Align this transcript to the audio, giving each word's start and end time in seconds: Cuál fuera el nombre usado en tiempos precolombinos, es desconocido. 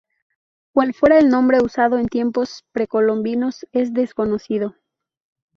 Cuál 0.73 0.95
fuera 0.95 1.19
el 1.19 1.29
nombre 1.29 1.61
usado 1.61 1.99
en 1.99 2.07
tiempos 2.07 2.63
precolombinos, 2.71 3.67
es 3.71 3.93
desconocido. 3.93 4.75